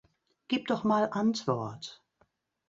[0.47, 2.01] Gib doch mal Antwort!